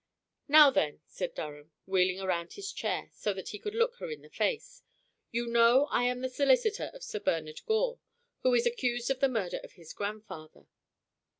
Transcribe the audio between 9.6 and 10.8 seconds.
of his grandfather.